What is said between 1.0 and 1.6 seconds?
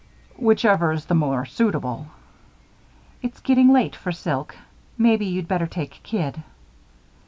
the more